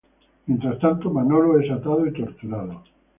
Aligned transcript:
Mientras 0.47 0.79
tanto, 0.79 1.11
Manolo 1.11 1.59
es 1.59 1.69
atado 1.69 2.07
y 2.07 2.11
torturado. 2.13 2.81